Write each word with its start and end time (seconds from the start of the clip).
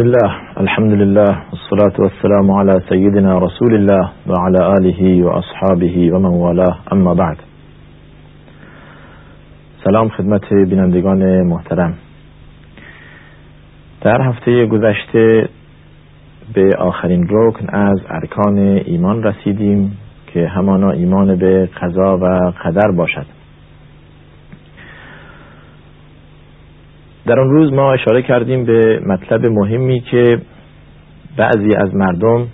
الله 0.00 0.30
الحمد 0.60 0.92
لله 0.92 1.42
والصلاة 1.50 1.94
والسلام 1.98 2.50
على 2.50 2.80
سيدنا 2.88 3.38
رسول 3.38 3.74
الله 3.74 4.12
وعلى 4.26 4.58
آله 4.78 5.24
وأصحابه 5.26 6.10
ومن 6.14 6.30
والاه 6.30 6.76
اما 6.92 7.14
بعد 7.14 7.36
سلام 9.84 10.08
خدمت 10.08 10.54
بینندگان 10.54 11.42
محترم 11.46 11.94
در 14.02 14.22
هفته 14.22 14.66
گذشته 14.66 15.48
به 16.54 16.70
آخرین 16.78 17.26
رکن 17.30 17.68
از 17.74 18.00
ارکان 18.08 18.58
ایمان 18.58 19.22
رسیدیم 19.22 19.98
که 20.26 20.48
همانا 20.48 20.90
ایمان 20.90 21.36
به 21.36 21.68
قضا 21.82 22.18
و 22.18 22.52
قدر 22.64 22.90
باشد 22.96 23.26
در 27.26 27.40
آن 27.40 27.50
روز 27.50 27.72
ما 27.72 27.92
اشاره 27.92 28.22
کردیم 28.22 28.64
به 28.64 29.00
مطلب 29.06 29.46
مهمی 29.46 30.00
که 30.00 30.40
بعضی 31.36 31.74
از 31.76 31.94
مردم 31.94 32.46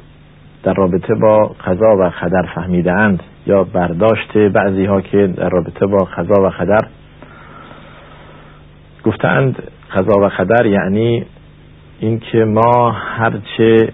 در 0.63 0.75
رابطه 0.75 1.15
با 1.15 1.55
قضا 1.67 1.97
و 1.99 2.13
قدر 2.23 2.43
فهمیدهاند 2.55 3.23
یا 3.47 3.65
برداشت 3.65 4.39
بعضی 4.39 4.85
ها 4.85 5.01
که 5.01 5.27
در 5.27 5.49
رابطه 5.49 5.87
با 5.87 5.99
قضا 5.99 6.43
و 6.43 6.49
قدر 6.49 6.89
گفتند 9.05 9.63
قضا 9.95 10.21
و 10.21 10.29
قدر 10.29 10.67
یعنی 10.67 11.27
اینکه 12.01 12.45
ما 12.45 12.91
هرچه 12.91 13.93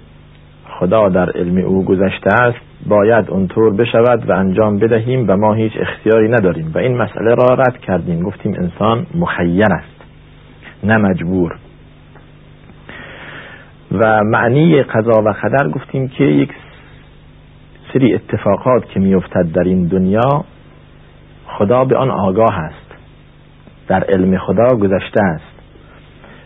خدا 0.79 1.09
در 1.09 1.31
علم 1.31 1.59
او 1.59 1.85
گذشته 1.85 2.31
است 2.33 2.59
باید 2.87 3.31
اونطور 3.31 3.73
بشود 3.73 4.31
و 4.31 4.33
انجام 4.33 4.79
بدهیم 4.79 5.25
و 5.29 5.37
ما 5.37 5.55
هیچ 5.55 5.73
اختیاری 5.81 6.29
نداریم. 6.29 6.73
و 6.75 6.79
این 6.79 6.97
مسئله 6.97 7.35
را 7.35 7.55
رد 7.55 7.79
کردیم. 7.79 8.23
گفتیم 8.23 8.55
انسان 8.55 9.07
مخیر 9.15 9.65
است. 9.71 9.96
نه 10.85 10.97
مجبور. 10.97 11.57
و 13.93 14.25
معنی 14.25 14.83
قضا 14.83 15.23
و 15.23 15.29
قدر 15.29 15.69
گفتیم 15.69 16.09
که 16.09 16.25
یک 16.25 16.51
سری 17.93 18.15
اتفاقات 18.15 18.89
که 18.89 19.01
میافتد 19.01 19.53
در 19.53 19.63
این 19.63 19.87
دنیا 19.87 20.45
خدا 21.47 21.85
به 21.85 21.97
آن 21.97 22.11
آگاه 22.11 22.59
است. 22.59 22.87
در 23.89 24.05
علم 24.05 24.39
خدا 24.39 24.69
گذشته 24.69 25.25
است. 25.25 25.57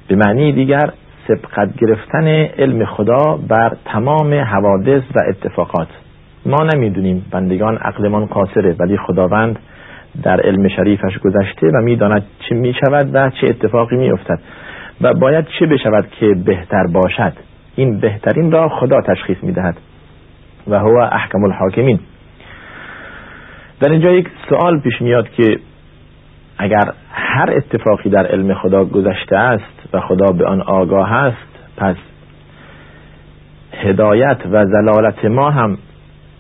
به 0.09 0.17
معنی 0.17 0.53
دیگر 0.53 0.93
سبقت 1.29 1.77
گرفتن 1.77 2.27
علم 2.59 2.85
خدا 2.85 3.39
بر 3.49 3.77
تمام 3.85 4.35
حوادث 4.35 5.03
و 5.15 5.19
اتفاقات. 5.29 5.89
ما 6.47 6.57
نمی‌دونیم 6.75 7.27
بندگان 7.31 7.77
عقلمان 7.77 8.27
قاصره 8.27 8.77
ولی 8.79 8.97
خداوند 8.97 9.59
در 10.23 10.41
علم 10.41 10.69
شریفش 10.69 11.19
گذشته 11.19 11.67
و 11.67 11.83
می‌داند 11.83 12.23
چه 12.49 12.55
می 12.55 12.75
شود 12.75 13.11
و 13.15 13.31
چه 13.31 13.47
اتفاقی 13.51 13.97
می 13.97 14.11
افتد 14.11 14.39
و 15.01 15.15
باید 15.15 15.47
چه 15.59 15.67
بشود 15.67 16.09
که 16.21 16.27
بهتر 16.47 16.87
باشد. 16.87 17.33
این 17.77 18.01
بهترین 18.01 18.53
را 18.53 18.69
خدا 18.69 19.01
تشخیص 19.01 19.37
می 19.43 19.53
دهد 19.53 19.77
و 20.69 20.79
هو 20.79 20.99
احکم 21.13 21.45
الحاکمین. 21.45 22.01
در 23.81 23.91
اینجا 23.91 24.11
یک 24.11 24.29
سوال 24.49 24.81
پیش 24.81 25.03
میاد 25.03 25.29
که 25.29 25.59
اگر 26.59 26.93
هر 27.13 27.51
اتفاقی 27.51 28.11
در 28.11 28.27
علم 28.27 28.55
خدا 28.55 28.85
گذشته 28.85 29.37
است 29.37 29.95
و 29.95 30.01
خدا 30.01 30.33
به 30.33 30.47
آن 30.47 30.61
آگاه 30.61 31.13
است 31.13 31.51
پس 31.77 31.97
هدایت 33.73 34.39
و 34.51 34.65
زلالت 34.67 35.25
ما 35.25 35.51
هم 35.51 35.79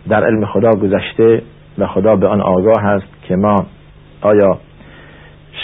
در 0.08 0.24
علم 0.24 0.46
خدا 0.46 0.70
گذشته 0.70 1.42
و 1.78 1.86
خدا 1.86 2.16
به 2.16 2.28
آن 2.28 2.41
آگاه 2.41 2.84
است. 2.84 3.09
که 3.31 3.36
ما 3.36 3.67
آیا 4.20 4.59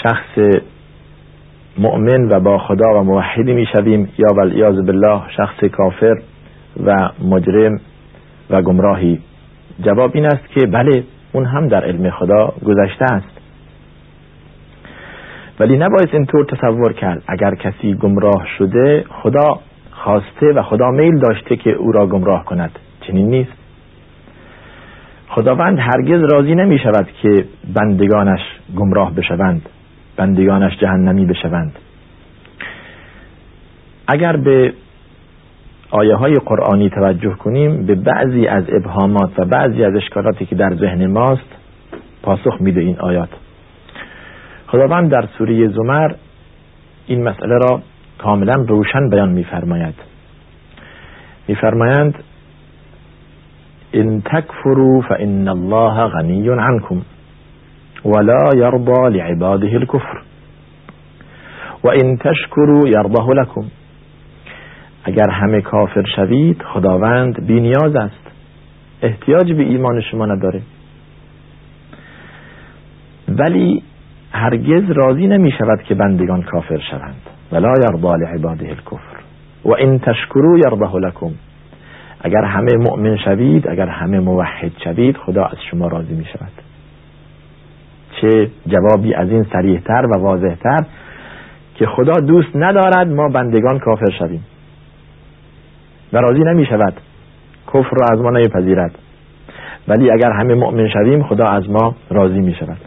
شخص 0.03 0.63
مؤمن 1.79 2.29
و 2.29 2.41
با 2.41 2.59
خدا 2.59 3.01
و 3.01 3.03
موحدی 3.03 3.53
می 3.53 3.67
شویم 3.73 4.09
یا 4.19 4.35
والعیاذ 4.37 4.75
بالله 4.75 5.21
شخص 5.37 5.65
کافر 5.65 6.15
و 6.85 7.11
مجرم 7.25 7.81
و 8.51 8.63
گمراهی؟ 8.63 9.21
جواب 9.81 10.11
این 10.15 10.27
است 10.27 10.49
که 10.55 10.67
بله 10.67 11.05
اون 11.33 11.45
هم 11.45 11.69
در 11.69 11.85
علم 11.85 12.11
خدا 12.11 12.55
گذشته 12.65 13.05
است. 13.05 13.41
ولی 15.61 15.77
نباید 15.77 16.09
اینطور 16.13 16.45
تصور 16.45 16.93
کرد. 16.93 17.23
اگر 17.29 17.55
کسی 17.55 17.95
گمراه 17.95 18.47
شده 18.59 19.05
خدا 19.23 19.61
خواسته 19.91 20.53
و 20.53 20.63
خدا 20.63 20.91
میل 20.91 21.19
داشته 21.19 21.57
که 21.57 21.71
او 21.71 21.93
را 21.93 22.07
گمراه 22.07 22.45
کند. 22.45 22.79
چنین 23.01 23.31
نیست. 23.31 23.66
خداوند 25.37 25.79
هرگز 25.79 26.33
راضی 26.33 26.55
نمی 26.55 26.79
شود 26.79 27.09
که 27.23 27.45
بندگانش 27.75 28.41
گمراه 28.77 29.15
بشوند 29.15 29.69
بندگانش 30.17 30.79
جهنمی 30.81 31.27
بشوند. 31.27 31.79
اگر 34.09 34.37
به 34.37 34.73
آیه 35.91 36.15
های 36.15 36.35
قرآنی 36.35 36.91
توجه 36.91 37.35
کنیم 37.35 37.87
به 37.87 37.95
بعضی 37.95 38.47
از 38.47 38.65
ابهامات 38.69 39.39
و 39.39 39.45
بعضی 39.45 39.85
از 39.85 39.95
اشکالاتی 39.95 40.47
که 40.47 40.55
در 40.55 40.75
ذهن 40.75 41.07
ماست 41.07 41.57
پاسخ 42.23 42.61
میده 42.61 42.81
این 42.81 42.99
آیات. 43.01 43.31
خداوند 44.67 45.11
در 45.11 45.29
سوره 45.39 45.69
زمر 45.69 46.13
این 47.07 47.23
مسئله 47.23 47.55
را 47.55 47.83
کاملا 48.19 48.55
روشن 48.69 49.09
بیان 49.11 49.29
میفرماید. 49.29 49.95
میفرمایند 51.49 52.15
ان 53.97 54.23
تكفروا 54.23 55.03
فان 55.03 55.49
الله 55.49 56.07
غنی 56.07 56.51
عنكم 56.51 57.03
ولا 58.05 58.51
يرضى 58.55 59.19
لعباده 59.19 59.77
الكفر. 59.77 60.23
وان 61.85 62.19
تشكروا 62.19 62.89
يرضه 62.89 63.35
لكم. 63.35 63.65
اگر 65.05 65.31
همه 65.31 65.61
کافر 65.61 66.05
شوید 66.17 66.63
خداوند 66.63 67.47
بی 67.47 67.61
نیاز 67.61 67.97
است. 67.97 68.27
احتیاج 69.03 69.53
به 69.53 69.63
ایمان 69.63 70.01
شما 70.01 70.27
نداره. 70.27 70.63
ولی 73.29 73.83
هرگز 74.33 74.91
راضی 74.91 75.27
نمی 75.27 75.51
شود 75.51 75.83
که 75.83 75.95
بندگان 75.95 76.43
کافر 76.43 76.79
شوند. 76.91 77.23
ولا 77.53 77.73
یرضا 77.79 78.17
لعباده 78.17 78.69
الكفر 78.69 79.17
و 79.65 79.75
ان 79.75 79.99
تشکروا 79.99 80.59
یرضه 80.59 80.99
لكم 80.99 81.33
اگر 82.21 82.45
همه 82.45 82.77
مؤمن 82.77 83.17
شوید 83.17 83.69
اگر 83.69 83.89
همه 83.89 84.21
موحد 84.21 84.73
شوید 84.85 85.17
خدا 85.17 85.45
از 85.45 85.57
شما 85.71 85.89
راضی 85.89 86.15
می 86.15 86.25
شود 86.25 86.53
چه 88.21 88.51
جوابی 88.67 89.15
از 89.15 89.31
این 89.31 89.47
سریحتر 89.53 90.07
و 90.07 90.19
واضحتر 90.21 90.85
که 91.75 91.87
خدا 91.87 92.13
دوست 92.13 92.49
ندارد 92.55 93.09
ما 93.09 93.29
بندگان 93.29 93.79
کافر 93.79 94.11
شویم. 94.19 94.45
و 96.13 96.19
راضی 96.19 96.41
نمی 96.41 96.67
شود 96.67 96.95
کفر 97.67 97.97
را 98.01 98.07
از 98.13 98.21
ما 98.21 98.31
نمیپذیرد 98.31 98.99
ولی 99.89 100.11
اگر 100.11 100.31
همه 100.33 100.55
مؤمن 100.55 100.89
شویم 100.89 101.23
خدا 101.23 101.45
از 101.45 101.71
ما 101.71 101.95
راضی 102.11 102.41
می 102.41 102.55
شود 102.55 102.79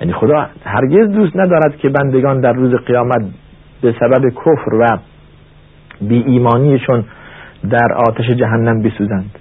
یعنی 0.00 0.12
خدا 0.12 0.46
هرگز 0.64 1.08
دوست 1.08 1.36
ندارد 1.36 1.76
که 1.76 1.88
بندگان 1.88 2.40
در 2.40 2.52
روز 2.52 2.74
قیامت 2.74 3.22
به 3.82 3.94
سبب 4.00 4.28
کفر 4.28 4.74
و 4.74 4.98
بی 6.00 6.22
ایمانیشون 6.26 7.04
در 7.70 7.92
آتش 8.08 8.30
جهنم 8.30 8.82
بسوزند. 8.82 9.38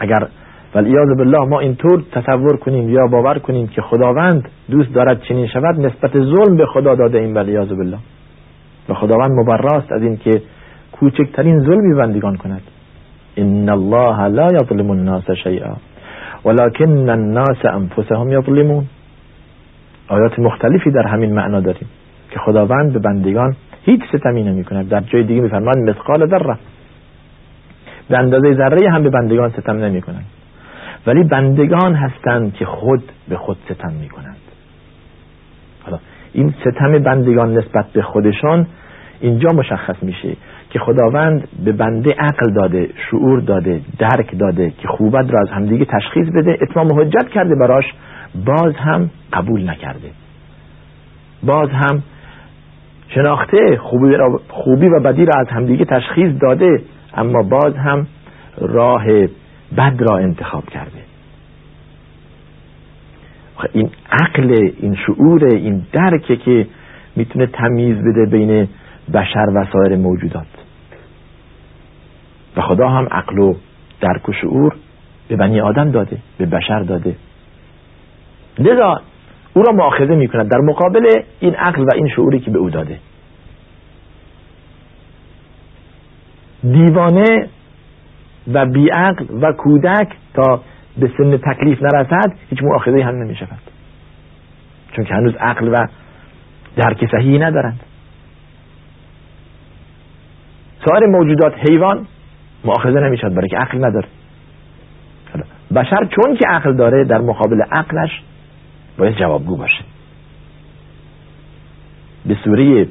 اگر 0.00 0.28
ولیاذ 0.74 1.08
بالله 1.18 1.48
ما 1.48 1.60
اینطور 1.60 2.02
تصور 2.12 2.56
کنیم 2.56 2.90
یا 2.90 3.06
باور 3.06 3.38
کنیم 3.38 3.66
که 3.66 3.82
خداوند 3.82 4.48
دوست 4.70 4.94
دارد 4.94 5.22
چنین 5.22 5.46
شود 5.46 5.80
نسبت 5.80 6.12
ظلم 6.12 6.56
به 6.56 6.66
خدا 6.66 6.94
داده 6.94 7.18
این 7.18 7.34
ولیاذ 7.34 7.68
بالله. 7.68 7.98
و 8.88 8.94
خداوند 8.94 9.30
مبراست 9.30 9.92
از 9.92 10.02
این 10.02 10.16
که 10.16 10.42
کوچکترین 10.92 11.60
ظلمی 11.60 11.94
بندگان 11.94 12.36
کند. 12.36 12.62
ان 13.36 13.68
الله 13.68 14.28
لا 14.28 14.46
یظلم 14.46 14.90
الناس 14.90 15.30
شیئا 15.30 15.76
ولكن 16.44 17.08
الناس 17.08 17.64
انفسهم 17.64 18.32
یظلمون. 18.32 18.84
آیات 20.08 20.38
مختلفی 20.38 20.90
در 20.90 21.06
همین 21.06 21.34
معنا 21.34 21.60
داریم 21.60 21.88
که 22.30 22.38
خداوند 22.38 22.92
به 22.92 22.98
بندگان 22.98 23.56
هیچ 23.84 24.00
ستمی 24.12 24.42
نمی 24.42 24.64
کند 24.64 24.88
در 24.88 25.00
جای 25.00 25.22
دیگه 25.22 25.40
میفرماد 25.40 25.78
مثقال 25.78 26.28
ذره. 26.28 26.58
به 28.08 28.18
اندازه 28.18 28.54
ذره 28.54 28.90
هم 28.90 29.02
به 29.02 29.10
بندگان 29.10 29.50
ستم 29.50 29.76
نمی 29.76 30.02
کنند 30.02 30.26
ولی 31.06 31.22
بندگان 31.24 31.94
هستند 31.94 32.54
که 32.54 32.64
خود 32.64 33.02
به 33.28 33.36
خود 33.36 33.56
ستم 33.64 33.92
می 33.92 34.08
کنند 34.08 34.36
حالا 35.84 35.98
این 36.32 36.54
ستم 36.60 36.98
بندگان 36.98 37.58
نسبت 37.58 37.86
به 37.92 38.02
خودشان 38.02 38.66
اینجا 39.20 39.48
مشخص 39.54 40.02
میشه 40.02 40.36
که 40.70 40.78
خداوند 40.78 41.48
به 41.64 41.72
بنده 41.72 42.10
عقل 42.18 42.52
داده 42.54 42.88
شعور 43.10 43.40
داده 43.40 43.80
درک 43.98 44.38
داده 44.38 44.70
که 44.70 44.88
خوبت 44.88 45.30
را 45.30 45.40
از 45.40 45.50
همدیگه 45.50 45.84
تشخیص 45.84 46.28
بده 46.28 46.58
اتمام 46.62 47.00
حجت 47.00 47.28
کرده 47.28 47.54
براش 47.54 47.84
باز 48.46 48.74
هم 48.76 49.10
قبول 49.32 49.70
نکرده. 49.70 50.10
باز 51.42 51.68
هم 51.70 52.02
شناخته 53.14 53.78
خوبی, 54.48 54.88
و 54.88 55.00
بدی 55.00 55.24
را 55.24 55.32
از 55.40 55.48
همدیگه 55.48 55.84
تشخیص 55.84 56.32
داده 56.40 56.82
اما 57.14 57.42
باز 57.42 57.76
هم 57.76 58.06
راه 58.58 59.04
بد 59.76 59.94
را 59.98 60.18
انتخاب 60.18 60.64
کرده. 60.64 61.02
این 63.72 63.90
عقل 64.10 64.70
این 64.80 64.96
شعور 65.06 65.44
این 65.44 65.82
درکه 65.92 66.36
که 66.36 66.66
می‌تونه 67.16 67.46
تمیز 67.46 67.96
بده 67.96 68.26
بین 68.30 68.68
بشر 69.14 69.46
و 69.54 69.66
سایر 69.72 69.96
موجودات. 69.98 70.46
و 72.56 72.60
خدا 72.60 72.88
هم 72.88 73.08
عقل 73.10 73.38
و 73.38 73.54
درک 74.00 74.28
و 74.28 74.32
شعور 74.32 74.76
به 75.28 75.36
بنی 75.36 75.60
آدم 75.60 75.90
داده 75.90 76.18
به 76.38 76.46
بشر 76.46 76.80
داده. 76.80 77.16
لذا 78.58 79.00
او 79.54 79.62
را 79.62 79.72
مؤاخذه 79.72 80.14
می 80.14 80.28
کند 80.28 80.50
در 80.50 80.58
مقابل 80.58 81.06
این 81.40 81.54
عقل 81.54 81.82
و 81.82 81.88
این 81.94 82.08
شعوری 82.08 82.40
که 82.40 82.50
به 82.50 82.58
او 82.58 82.70
داده. 82.70 82.98
دیوانه 86.62 87.48
و 88.52 88.66
بیعقل 88.66 89.24
و 89.42 89.52
کودک 89.52 90.08
تا 90.34 90.60
به 90.98 91.10
سن 91.18 91.36
تکلیف 91.36 91.82
نرسد 91.82 92.32
هیچ 92.50 92.62
مؤاخذه 92.62 93.04
هم 93.04 93.14
نمی 93.14 93.36
شود 93.36 93.58
چون 94.96 95.04
که 95.04 95.14
هنوز 95.14 95.34
عقل 95.34 95.68
و 95.68 95.86
درک 96.76 97.10
صحیحی 97.10 97.38
ندارند. 97.38 97.80
سایر 100.84 101.06
موجودات 101.06 101.54
حیوان 101.68 102.06
مؤاخذه 102.64 103.00
نمی‌شد 103.00 103.34
برای 103.34 103.48
که 103.48 103.56
عقل 103.56 103.78
نداره. 103.78 104.08
بشر 105.74 106.04
چون 106.04 106.36
که 106.36 106.46
عقل 106.48 106.76
داره 106.76 107.04
در 107.04 107.18
مقابل 107.18 107.62
عقلش 107.72 108.22
باید 108.98 109.16
جوابگو 109.18 109.56
باشه. 109.56 109.84
به 112.26 112.36
سوره 112.44 112.86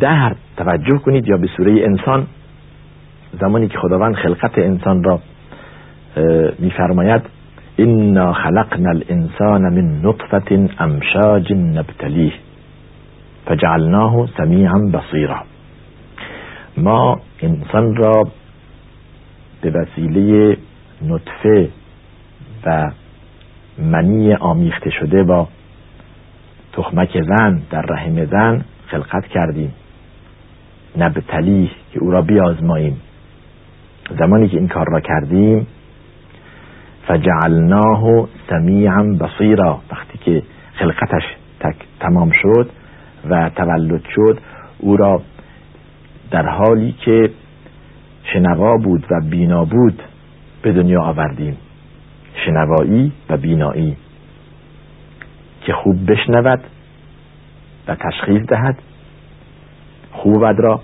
دهر 0.00 0.36
توجه 0.56 0.98
کنید 0.98 1.28
یا 1.28 1.36
به 1.36 1.48
سوره 1.56 1.84
انسان 1.84 2.26
زمانی 3.40 3.68
که 3.68 3.78
خداوند 3.78 4.14
خلقت 4.14 4.58
انسان 4.58 5.04
را 5.04 5.20
میفرماید 6.58 7.22
انا 7.78 8.32
خلقنا 8.32 8.90
الانسان 8.90 9.62
من 9.62 10.00
نطفه 10.02 10.68
امشاج 10.78 11.52
نبتلیه 11.52 12.32
فجعلناه 13.46 14.28
سمیعا 14.36 14.78
بصیرا. 14.78 15.42
ما 16.76 17.20
انسان 17.42 17.96
را 17.96 18.28
به 19.62 19.70
وسیله 19.70 20.56
نطفه 21.02 21.68
و 22.66 22.90
منی 23.78 24.34
آمیخته 24.34 24.90
شده 24.90 25.22
با 25.22 25.48
تخمک 26.72 27.22
زن 27.22 27.62
در 27.70 27.82
رحم 27.82 28.24
زن 28.24 28.64
خلقت 28.86 29.26
کردیم. 29.26 29.74
نبتلیه 30.96 31.70
که 31.92 31.98
او 31.98 32.10
را 32.10 32.22
بیازماییم. 32.22 33.00
زمانی 34.18 34.48
که 34.48 34.56
این 34.56 34.68
کار 34.68 34.86
را 34.90 35.00
کردیم 35.00 35.66
فجعلناه 37.06 38.28
سمیعا 38.50 39.02
بصیرا. 39.20 39.80
وقتی 39.92 40.18
که 40.18 40.42
خلقتش 40.74 41.22
تک 41.60 41.76
تمام 42.00 42.30
شد 42.42 42.70
و 43.30 43.50
تولد 43.56 44.02
شد 44.14 44.38
او 44.78 44.96
را 44.96 45.22
در 46.30 46.46
حالی 46.48 46.92
که 46.92 47.30
شنوا 48.32 48.76
بود 48.76 49.06
و 49.10 49.20
بینا 49.30 49.64
بود 49.64 50.02
به 50.62 50.72
دنیا 50.72 51.02
آوردیم. 51.02 51.56
شنوایی 52.48 53.12
و 53.30 53.36
بینایی 53.36 53.96
که 55.60 55.72
خوب 55.72 56.10
بشنود 56.12 56.60
و 57.88 57.94
تشخیص 57.94 58.42
دهد 58.42 58.78
خوب 60.12 60.44
را 60.44 60.80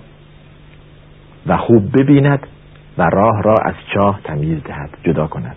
و 1.47 1.57
خوب 1.57 2.01
ببیند 2.01 2.47
و 2.97 3.03
راه 3.03 3.41
را 3.41 3.55
از 3.65 3.73
چاه 3.93 4.19
تمیز 4.23 4.63
دهد 4.63 4.89
جدا 5.03 5.27
کند. 5.27 5.55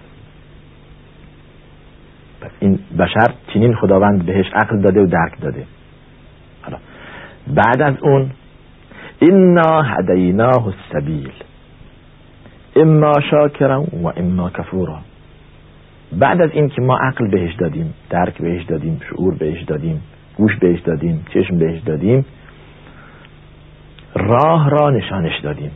پس 2.41 2.51
این 2.61 2.79
بشر 2.99 3.35
چنین 3.55 3.75
خداوند 3.75 4.27
بهش 4.27 4.47
عقل 4.55 4.81
داده 4.81 5.01
و 5.01 5.07
درک 5.07 5.41
داده. 5.41 5.65
حالا 6.63 6.79
بعد 7.47 7.83
از 7.83 7.95
اون 8.03 8.31
انا 9.23 9.83
هدیناه 9.83 10.67
السبیل 10.67 11.33
اما 12.77 13.13
شاکرا 13.31 13.83
و 13.83 14.07
اما 14.17 14.51
کفورا. 14.51 14.99
بعد 16.13 16.41
از 16.41 16.51
این 16.53 16.69
که 16.69 16.83
ما 16.83 16.99
عقل 16.99 17.27
بهش 17.29 17.55
دادیم 17.55 17.95
درک 18.11 18.39
بهش 18.39 18.65
دادیم 18.65 19.01
شعور 19.11 19.35
بهش 19.35 19.63
دادیم 19.63 20.03
گوش 20.37 20.57
بهش 20.57 20.81
دادیم 20.81 21.27
چشم 21.35 21.59
بهش 21.59 21.81
دادیم 21.81 22.25
راه 24.15 24.71
را 24.71 24.91
نشانش 24.91 25.41
دادیم. 25.43 25.71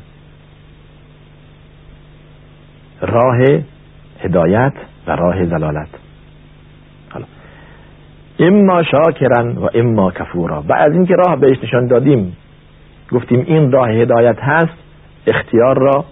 راه 3.00 3.37
هدایت 4.20 4.73
و 5.06 5.11
راه 5.17 5.46
زلالت 5.46 5.88
حالا 7.11 7.26
اما 8.38 8.82
شاکرن 8.82 9.56
و 9.56 9.69
اما 9.75 10.11
کفورا. 10.11 10.62
بعد 10.62 10.90
از 10.90 10.93
اینکه 10.93 11.14
راه 11.14 11.37
بهش 11.37 11.58
نشان 11.62 11.87
دادیم 11.87 12.37
گفتیم 13.12 13.44
این 13.46 13.73
راه 13.73 13.90
هدایت 13.90 14.38
هست 14.40 14.75
اختیار 15.26 15.78
را 15.78 16.05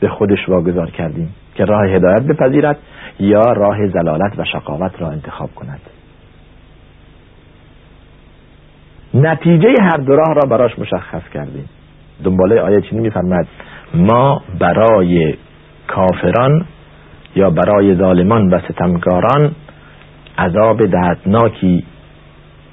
به 0.00 0.08
خودش 0.08 0.48
واگذار 0.48 0.90
کردیم. 0.90 1.34
که 1.54 1.64
راه 1.64 1.86
هدایت 1.86 2.22
بپذیرد 2.22 2.78
یا 3.20 3.52
راه 3.52 3.86
زلالت 3.88 4.38
و 4.38 4.44
شقاوت 4.44 4.92
را 4.98 5.10
انتخاب 5.10 5.50
کند. 5.54 5.80
نتیجه 9.14 9.74
هر 9.80 9.96
دو 9.96 10.16
راه 10.16 10.34
را 10.34 10.48
براش 10.50 10.78
مشخص 10.78 11.22
کردیم. 11.34 11.68
دنباله 12.24 12.60
آیه 12.60 12.80
چینی 12.80 13.00
میفرمد 13.00 13.46
ما 13.94 14.42
برای 14.58 15.34
کافران 15.88 16.66
یا 17.36 17.50
برای 17.50 17.94
ظالمان 17.94 18.48
و 18.48 18.60
ستمکاران 18.60 19.52
عذاب 20.38 20.86
دردناکی 20.86 21.84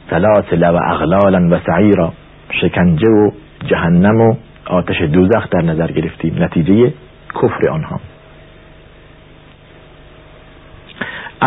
سلاسل 0.09 0.63
و 0.63 0.79
اغلالا 0.83 1.55
و 1.55 1.59
سعیرا 1.65 2.13
شکنجه 2.61 3.07
و 3.07 3.31
جهنم 3.67 4.21
و 4.21 4.35
آتش 4.65 5.01
دوزخ 5.01 5.49
در 5.49 5.61
نظر 5.61 5.91
گرفتیم. 5.91 6.43
نتیجه 6.43 6.93
کفر 7.35 7.69
آنها. 7.69 7.99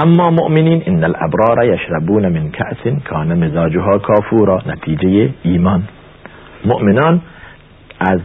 اما 0.03 0.31
مؤمنین 0.31 0.83
ان 0.87 1.05
الابرار 1.05 1.65
یشربون 1.65 2.29
من 2.29 2.51
کأس 2.51 3.03
کان 3.05 3.45
مزاجها 3.45 3.99
کافورا 3.99 4.63
نتیجه 4.67 5.31
ایمان. 5.43 5.83
مؤمنان 6.65 7.21
از 8.01 8.21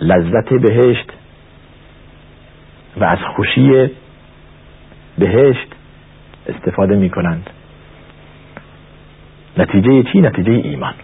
لذت 0.00 0.54
بهشت 0.54 1.12
و 2.96 3.04
از 3.04 3.18
خوشی 3.36 3.90
بهشت 5.18 5.68
استفاده 6.48 6.96
می 6.96 7.10
کنند 7.10 7.50
نتیجه 9.58 10.02
چی؟ 10.02 10.20
نتیجه 10.20 10.52
ایمان. 10.52 10.94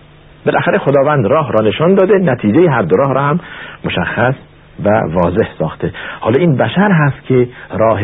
بالاخره 0.46 0.78
خداوند 0.78 1.26
راه 1.26 1.52
را 1.52 1.68
نشان 1.68 1.94
داده 1.94 2.14
نتیجه 2.14 2.70
هر 2.70 2.82
دو 2.82 2.96
راه 2.96 3.14
را 3.14 3.22
هم 3.22 3.40
مشخص 3.84 4.34
و 4.84 4.88
واضح 5.12 5.48
ساخته. 5.58 5.92
حالا 6.20 6.40
این 6.40 6.56
بشر 6.56 6.90
هست 6.90 7.26
که 7.26 7.48
راه 7.70 8.00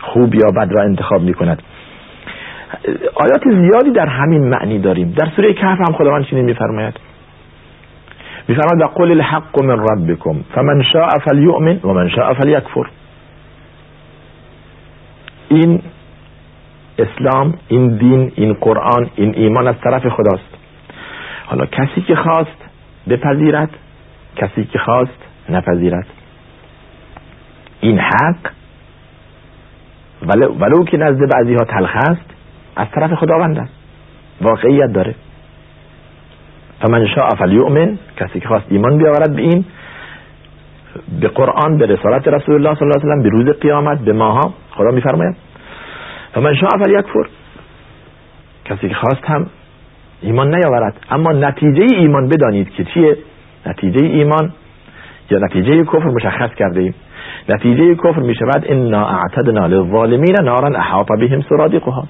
خوب 0.00 0.34
یا 0.34 0.50
بد 0.56 0.72
را 0.72 0.82
انتخاب 0.82 1.22
می 1.22 1.34
کند 1.34 1.62
آیات 3.14 3.42
زیادی 3.44 3.90
در 3.90 4.06
همین 4.06 4.48
معنی 4.48 4.78
داریم. 4.78 5.10
در 5.10 5.28
سوره 5.36 5.52
کهف 5.52 5.78
هم 5.78 5.92
خداوند 5.92 6.24
چنین 6.24 6.44
میفرماید؟ 6.44 6.94
میفرماید 8.48 8.82
و 8.82 8.86
قل 8.86 9.10
الحق 9.10 9.62
من 9.62 9.78
ربکم 9.78 10.44
فمن 10.54 10.82
شاء 10.82 11.18
فلیؤمن 11.18 11.80
و 11.84 11.92
من 11.92 12.08
شاء 12.08 12.34
فلیکفر. 12.34 12.86
این 15.48 15.82
اسلام 16.98 17.54
این 17.68 17.96
دین 17.96 18.32
این 18.34 18.52
قرآن 18.52 19.10
این 19.14 19.34
ایمان 19.34 19.66
از 19.66 19.74
طرف 19.84 20.08
خداست. 20.08 20.56
حالا 21.46 21.66
کسی 21.66 22.00
که 22.00 22.16
خواست 22.16 22.64
بپذیرد 23.08 23.70
کسی 24.36 24.64
که 24.64 24.78
خواست 24.78 25.18
نپذیرد. 25.48 26.06
این 27.84 27.98
حق 27.98 28.36
ولو, 30.22 30.54
ولو 30.54 30.84
که 30.84 30.96
نزد 30.96 31.32
بعضی 31.34 31.54
ها 31.54 31.64
تلخ 31.64 31.96
است 31.96 32.30
از 32.76 32.86
طرف 32.94 33.14
خداوند 33.14 33.58
است. 33.58 33.72
واقعیت 34.40 34.92
داره. 34.92 35.14
فمن 36.80 37.06
شاء 37.06 37.28
فلیؤمن 37.28 37.98
کسی 38.16 38.40
که 38.40 38.48
خواست 38.48 38.66
ایمان 38.68 38.98
بیاورد 38.98 39.36
به 39.36 39.42
این 39.42 39.64
به 41.20 41.28
قرآن 41.28 41.78
به 41.78 41.86
رسالت 41.86 42.28
رسول 42.28 42.54
الله 42.54 42.74
صلی 42.74 42.88
الله 42.88 43.00
علیه 43.02 43.20
و 43.20 43.22
به 43.22 43.28
روز 43.28 43.60
قیامت 43.60 44.00
به 44.00 44.12
ماها 44.12 44.54
خدا 44.70 44.90
میفرماید. 44.90 45.36
فمن 46.34 46.54
شاء 46.54 46.70
فلیکفر 46.84 47.26
کسی 48.64 48.88
که 48.88 48.94
خواست 48.94 49.24
هم 49.24 49.46
ایمان 50.22 50.54
نیاورد. 50.54 50.94
اما 51.10 51.32
نتیجه 51.32 51.96
ایمان 51.96 52.28
بدانید 52.28 52.70
که 52.70 52.84
چیه؟ 52.84 53.16
نتیجه 53.66 54.06
ایمان 54.06 54.52
یا 55.30 55.38
نتیجه 55.38 55.84
کفر 55.84 56.10
مشخص 56.10 56.54
کرده 56.54 56.80
ایم. 56.80 56.94
نتیجه 57.48 57.94
کفر 57.94 58.20
می 58.20 58.34
شود 58.34 58.64
انا 58.68 59.06
اعتدنا 59.08 59.66
للظالمین 59.66 60.36
نارا 60.42 60.78
احاط 60.78 61.06
بهم 61.20 61.40
سرادقها. 61.40 62.04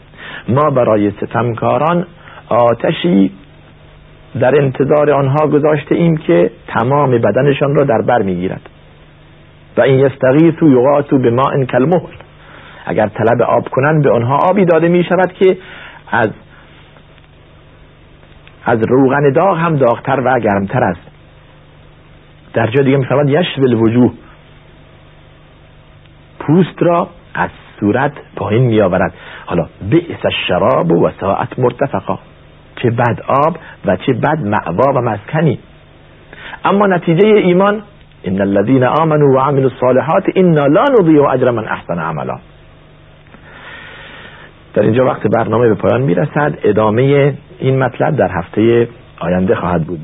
ما 0.49 0.71
برای 0.71 1.11
ستمکاران 1.11 2.07
آتشی 2.49 3.33
در 4.41 4.63
انتظار 4.63 5.11
آنها 5.11 5.47
گذاشته 5.47 5.95
ایم 5.95 6.17
که 6.17 6.51
تمام 6.69 7.11
بدنشان 7.11 7.75
را 7.75 7.85
در 7.85 8.03
بر 8.07 8.23
می‌گیرد. 8.23 8.61
و 9.77 9.81
این 9.81 9.99
یستغیثو 9.99 10.69
یغاثو 10.69 11.19
به 11.19 11.31
ماء 11.31 11.65
کلمهل 11.65 12.15
اگر 12.87 13.07
طلب 13.07 13.43
آب 13.43 13.69
کنند 13.69 14.05
به 14.05 14.11
آنها 14.11 14.39
آبی 14.51 14.65
داده 14.65 14.89
می 14.89 15.05
شود 15.05 15.33
که 15.33 15.57
از 16.11 16.29
از 18.67 18.79
روغن 18.89 19.33
داغ 19.33 19.59
هم 19.59 19.77
داغتر 19.77 20.21
و 20.21 20.41
گرمتر 20.41 20.85
است. 20.85 21.01
در 22.55 22.67
جای 22.67 22.85
دیگه 22.85 22.97
میفرماد 22.97 23.29
یشول 23.29 23.75
وجوه 23.75 24.13
پوست 26.47 26.83
را 26.83 27.09
از 27.35 27.51
صورت 27.81 28.13
پایین 28.37 28.65
میآورد. 28.65 29.15
حالا 29.47 29.67
بئس 29.91 30.25
الشراب 30.25 30.93
و 30.93 31.11
ساعت 31.21 31.59
مرتفقا. 31.59 32.19
چه 32.83 32.91
بد 32.91 33.21
آب 33.47 33.57
و 33.87 33.97
چه 33.97 34.13
بد 34.13 34.39
معوا 34.39 34.93
و 34.95 35.01
مسکنی. 35.01 35.59
اما 36.65 36.87
نتیجه 36.87 37.29
ایمان 37.29 37.83
ان 38.25 38.41
الذين 38.41 38.85
آمنوا 38.85 39.37
وعملوا 39.37 39.71
الصالحات 39.71 40.25
انا 40.37 40.67
لا 40.67 40.85
نضيع 41.01 41.31
اجر 41.31 41.51
من 41.51 41.65
احسن 41.69 41.99
عملا. 41.99 42.39
در 44.75 44.83
اینجا 44.83 45.05
وقت 45.05 45.27
برنامه 45.27 45.69
به 45.69 45.75
پایان 45.75 46.03
می‌رسد. 46.03 46.59
ادامه 46.65 47.35
این 47.59 47.79
مطلب 47.79 48.17
در 48.17 48.29
هفته 48.31 48.89
آینده 49.21 49.55
خواهد 49.55 49.85
بود. 49.85 50.01